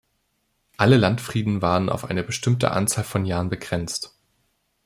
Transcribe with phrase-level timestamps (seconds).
[0.77, 4.17] Alle Landfrieden waren auf eine bestimmte Anzahl von Jahren begrenzt.